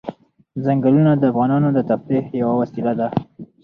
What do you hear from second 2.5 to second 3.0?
وسیله